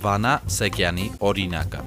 [0.00, 1.82] Վանա Սեկյանի օրինակը։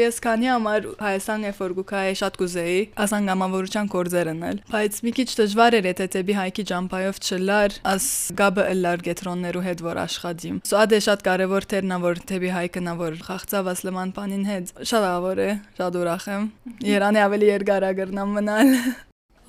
[0.00, 5.26] Ես քանի համար Հայաստան երբ որ գուքայի շատ կուզեի ասանգամավորության կորձեր ընել, բայց մի քիչ
[5.40, 8.06] դժվար էր եթե դեպի հայքի ջամփայով չլար, աս
[8.40, 13.20] գաբը լար գետրոններու հետ որ աշխատիմ։ Սոադե շատ կարևոր թերնա որ դեպի հայքը նա որ
[13.28, 16.50] խաղցավ ասլման պանին հետ։ Շատ ավոր է, շատ ուրախ եմ։
[16.94, 18.76] Երանի ավելի երկար ագրնամ մնալ։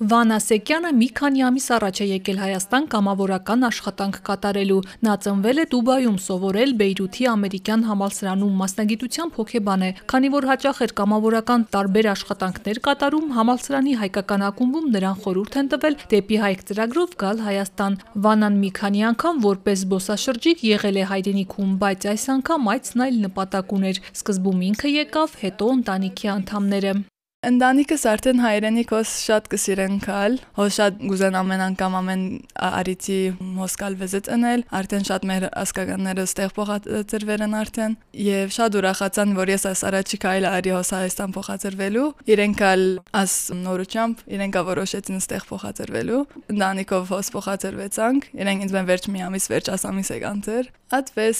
[0.00, 5.66] Վանա Սեկյանը մի քանի ամիս առաջ է եկել Հայաստան կամավորական աշխատանք կատարելու։ Նա ծնվել է
[5.74, 12.82] Դուբայում, սովորել Բեյրութի ամերիկյան համալսարանում մասնագիտությամբ հոգեբան է։ Քանի որ հաճախ էր կամավորական տարբեր աշխատանքներ
[12.88, 18.70] կատարում, համալսարանի հայկական ակումբում նրան խորհուրդ են տվել դեպի հայք ծրագրով գալ Հայաստան։ Վանան մի
[18.82, 24.66] քանի անգամ որպես զբոսաշրջիկ եղել է հայրենիքում, բայց այս անգամ այցն այլ նպատակ ուներ։ Սկզբում
[24.72, 26.94] ինքը եկավ, հետո ընտանիքի անդամները։
[27.42, 32.20] Ընտանիքս արդեն հայրենիքոս շատ կսիրեն կալ, հո շատ գուզեն ամեն անգամ ամեն
[32.68, 33.16] արիցի
[33.56, 39.52] մոսկալ վեզետ ընել, արդեն շատ մեր ասկականները ստեղ փոխադրվել են արդեն եւ շատ ուրախացան, որ
[39.56, 42.86] ես այս առաջի քայլը արի հոս Հայաստան փոխադրվելու, իրենք ալ
[43.22, 46.22] աս նորությամբ իրենք որոշեցին ստեղ փոխադրվելու,
[46.54, 51.38] ընտանիքով հոս փոխադրվեցանք, իրենք ինձ մեն վերջ մի ամիս վերջ ասամիս եկան դեր, Ատվես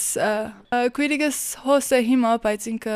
[0.96, 2.94] քույրիկս հոսը հիմա, բայց ինքը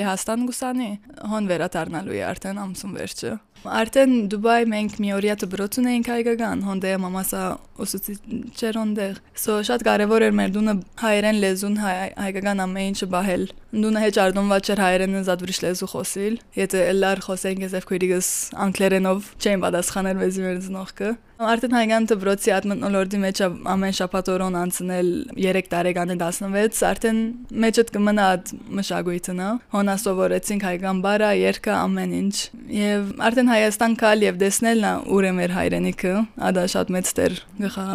[0.00, 0.88] Լեհաստան գուսանի,
[1.30, 6.94] հոն վերադառնալու է karaktären som verkligen Արդեն Դուբայ մենք մի օրյա դբրոց ունեինք հայկական, հոնդե
[7.04, 7.42] մամասա
[7.82, 14.02] ուսուցիչեր ոնդեղ։ Սո շատ կարևոր էր մեր դունը հայերեն լեզուն հայկական ամեն ինչը բահել։ Դունը
[14.02, 18.30] հեչ արդոնված չէր հայերենը զադվրիշ լեզու խոսիլ։ Եթե լար խոսենք ես քույրիկս
[18.66, 23.40] անգլերենով չեն պատասխաներ վեզի մեր զնողքը։ Արդեն հայկական դբրոցի ատմտնոլորդի մեջ
[23.72, 25.08] ամեն շաբաթ օրոն անցնել
[25.42, 27.18] 3 տարեկան 16, արդեն
[27.64, 32.36] մեջդ կմնա այդ մշակույթը, նա։ Հոնա սովորեցինք հայկական բարա, երգը, ամեն ինչ։
[32.78, 36.16] Եվ արդեն Հայաստան կալ եւ տեսնելն ուր է մեր հայրենիքը,
[36.48, 37.86] ադա շատ մեծ տեր գխա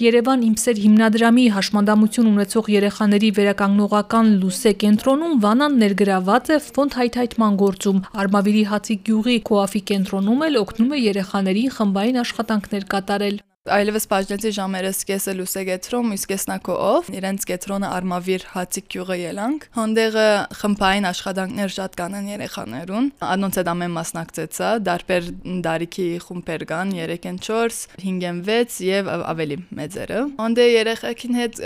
[0.00, 8.00] Երևան Իմսեր հիմնադրամի հաշմանդամություն ունեցող երեխաների վերականգնողական լուսե կենտրոնում Վանան ներգրաված է ֆոնդ հայթայթման գործում։
[8.24, 13.36] Արմավիրի հացի գյուղի Կոաֆի կենտրոնում էլ օգնում է երեխաներին խմբային աշխատանքներ կատարել։
[13.70, 20.24] Այլևս բաժնեցի ժամերս կեսը լուսե գետրոմ, իսկ կեսնակոով, իրենց կետրոնը արմավիր հացիկ գյուղը ելանք։ Հոնդեղը
[20.60, 25.28] խմբային աշխատանքներ շատ կանեն երեխաներուն։ Անոնց հետ ամեն մասնակցեցա, դարբեր
[25.66, 31.62] դարիքի խումբեր կան 3-ն 4, 5-ն 6 եւ ավելի մեծերը։ Հոնդե երեխեքին հետ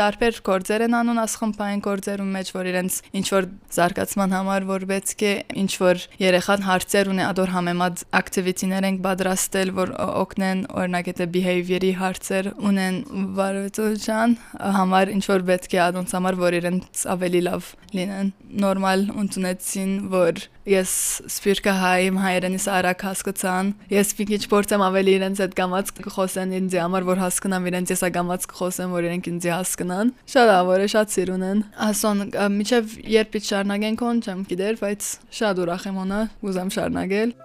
[0.00, 3.48] դարբեր գործեր են անում աս խմբային գործերում մեջ, որ իրենց ինչ որ
[3.80, 5.32] զարգացման համար որ պետք է
[5.64, 11.92] ինչ որ երեխան հարցեր ունի, ադոր համեմատ ակտիվիտիներ ենք պատրաստել, որ օգնեն օրինակ եթե behavior-ի
[12.00, 12.96] հարցեր ունեն
[13.38, 14.36] վարվետության
[14.76, 18.32] համար ինչ որ պետք է adons համար որ իրենց ավելի լավ լինեն
[18.64, 20.92] նորմալ ընդունեցին որ ես
[21.26, 26.78] սպիրկա հայм հայերենից արագ հասկացան ես մի քիչ փորձեմ ավելի իրենց հետ գամած խոսեն ինձ
[26.84, 31.14] համար որ հասկանամ իրենց եսա գամած խոսեմ որ իրենք ինձ հասկանան շատ ավոր է շատ
[31.16, 32.24] սիրուն են ասոն
[32.60, 37.38] միջև երբ իջ շարնագեն կոն չեմ գիտեր բայց շատ ուրախ եմոնա ուզեմ շարնագել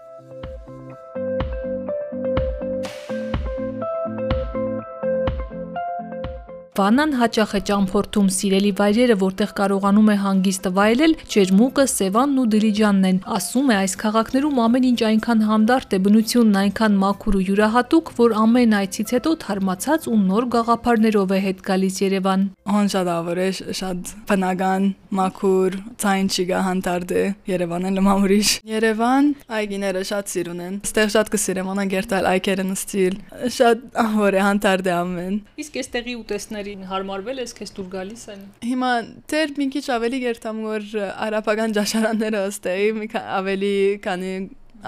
[6.75, 13.07] Վանան հաճախ է ճամփորդում սիրելի վայրերը, որտեղ կարողանում է հանգիստ վայելել Չերմուկը, Սևանն ու Դիլիջանն
[13.09, 18.11] են։ Ասում է, այս քաղաքներում ամեն ինչ այնքան հանդարտ է, բնությունն այնքան մաքուր ու յուրահատուկ,
[18.19, 23.39] որ ամեն այցից հետո թարմացած ու նոր գաղափարներով է հետ գալիս Երևան։ Հոն շատ ավոր
[23.39, 23.49] է,
[23.79, 31.11] շատ բնական, մաքուր, ցայն չգա հանդարտ է Երևանը լմամուրիշ։ Երևան այգիները շատ սիրուն են։ Ստեղ
[31.15, 33.17] շատ կսիրեմ, անա գերտալ այգերն ստիլ։
[33.55, 38.21] Շատ ավոր է հանդարտ է ամեն։ Իսկ այստեղի ուտեստներ Ջրերին հարմարվել ես, քեզ դուր գալիս
[38.33, 38.91] են։ Հիմա
[39.29, 40.85] դեր մի քիչ ավելի գերտամ որ
[41.25, 43.73] արաբական ճաշարանները ըստեի մի ավելի
[44.05, 44.31] քանի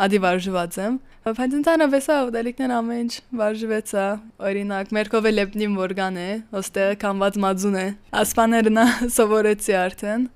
[0.08, 4.08] ադի վարժված եմ բայց ընդհանրապես ուտելիքներ ամեն ինչ վարժվեցա
[4.50, 6.28] օրինակ մերկովե լեպնիմ որգան է
[6.58, 7.88] ոստեղ կանված մածուն է
[8.22, 8.84] ասպաներն
[9.18, 10.28] սովորեցի արդեն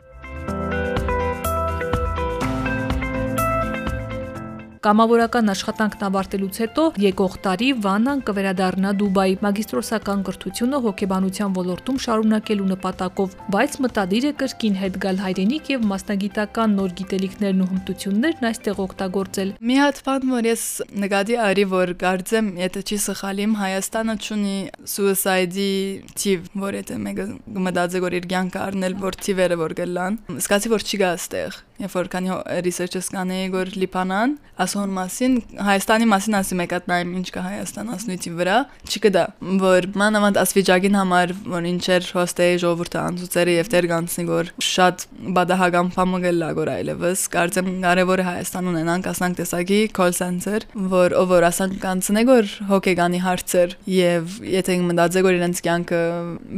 [4.82, 13.36] Կամավորական աշխատանքն ավարտելուց հետո եկող տարի Վանան կվերադառնա Դուբայ մագիստրոսական կրթությունը հոգեբանության ոլորտում շարունակելու նպատակով,
[13.54, 19.54] բայց մտադիր է կրկին հետ գալ հայրենիք եւ մասնագիտական նոր գիտելիքներն ու հմտություններն այստեղ օգտագործել։
[19.62, 20.66] Մի հատ բան, որ ես
[21.06, 24.58] նկատի արի, որ կարծեմ, եթե չի սխալիմ, Հայաստանը ունի
[24.98, 25.72] suicide-ի
[26.18, 27.30] թիվ, որ եթե մեկը
[27.70, 31.96] մտածի որ իր կյանքը առնել, որ թիվերը որ գլան, սկացի որ չի գա այստեղ։ երբ
[31.98, 32.34] որ քանի
[32.66, 35.38] research-ս կանեի գոր Լիբանան, ասոն մասին
[35.68, 38.58] Հայաստանի մասին ասի մեկատ նայեմ ինչ կա Հայաստան ասնույթի վրա,
[38.92, 39.24] չկդա,
[39.62, 45.06] որ մանավանդ ասվիճակին համար, որ ինչեր հոստեի ժողովուրդը անցուցերի եւ դեր գանցնի որ շատ
[45.38, 51.32] բադահագամ փամուգել լագոր այլևս, կարծեմ կարևոր է Հայաստան ունենանք ասանք տեսակի call center, որ ով
[51.32, 56.02] որ ասանք կանցնե որ հոգեգանի հարցեր եւ եթե մտածեք որ իրենց կյանքը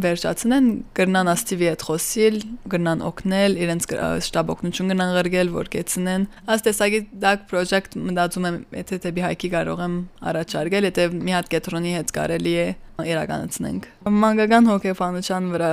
[0.04, 2.38] վերջացնեն, կրնան աստիվի հետ խոսիլ,
[2.74, 3.88] կրնան օգնել, իրենց
[4.28, 9.52] շտաբ օգնություն կնան ղրգել, որ կեցնեն։ Աս տեսակի դակ project մտածում եմ, եթե դեպի հայքի
[9.54, 9.98] կարող եմ
[10.34, 12.68] առաջարկել, եթե մի հատ կետրոնի հետ կարելի է
[13.04, 13.86] իրականացնենք։
[14.24, 15.72] Մանկական հոգեբանության վրա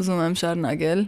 [0.00, 1.00] ուզում եմ շարունակել։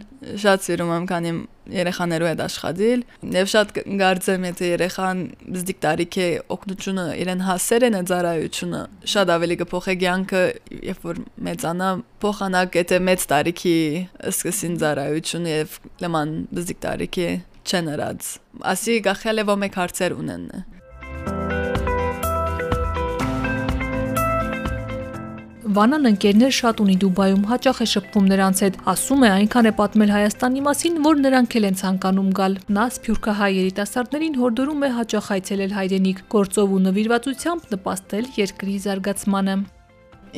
[0.43, 1.33] Շատ սիրում եմ, քանի
[1.71, 3.03] երեխաներու հետ աշխատել
[3.33, 3.69] եւ շատ
[4.01, 5.21] կարծեմ եթե երեխան
[5.55, 6.25] բզդիկ տարիքի
[6.55, 8.81] օգնությունը իրեն հասեր են ծառայությունը
[9.13, 10.43] շատ ավելի կփոխի կյանքը
[10.89, 11.89] երբ որ մեծանա
[12.25, 13.77] փոխանակ եթե մեծ տարիքի
[14.33, 17.29] սկսին ծառայություն եւ լման բզդիկ տարիքի
[17.63, 18.29] չեն հրած
[18.73, 20.47] ասի գախել է ոմե հարցեր ունեն
[25.73, 30.11] Վանան ընկերներ շատ ունի Դուբայում, հաճախ է շփվում նրանց հետ, ասում է այնքան է պատմել
[30.13, 35.73] Հայաստանի մասին, որ նրանք էլ են ցանկանում գալ։ Նա սփյուռքահայ երիտասարդներին հորդորում է հաճախ այցելել
[35.77, 39.55] հայրենիք, գործով ու նվիրվածությամբ նպաստել երկրի զարգացմանը։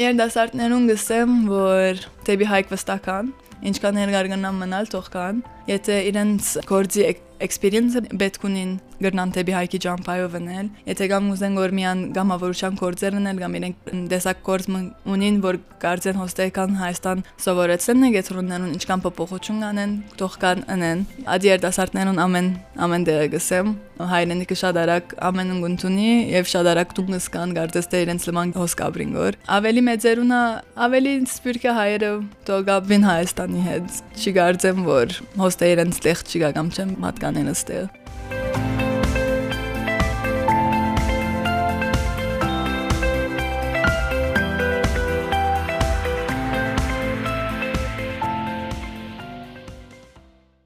[0.06, 3.36] Երիտասարդներուն գսեմ, որ դեպի հայք վստահան,
[3.66, 7.06] ինչքան հերգար գնան մնալ թող կան, եթե իրենց գործի
[7.46, 13.18] experience-ը պետք ունին գրնան դեպի հայքի ճամփայով ընել, եթե կամ ուզեն որ միան գամավորության գործեր
[13.20, 14.70] ունել կամ իրենք դեսակ գործ
[15.16, 21.04] ունին, որ կարծեն հոստեկան Հայաստան սովորեցնեն նեգետրուններուն ինչքան փոփոխություն կանեն, թող կան ընեն։
[21.36, 22.50] Ադի երիտասարդներուն ամեն
[22.86, 28.02] ամեն դերը գսեմ, հայրենիքը շատ արագ ամեն ընկունտունի եւ շատ արագ դուգնս կան կարծես թե
[28.06, 30.42] իրենց լման հոսկաբրին գոր։ Ավելի մեծերունա,
[30.88, 32.14] ավելի սպիրկա հայերը
[32.50, 38.05] թողաբին Հայաստանի հետ։ Չի կարծեմ որ հոստե իրենց տեղ չի գա կամ չեմ մատկանեն ըստեղ։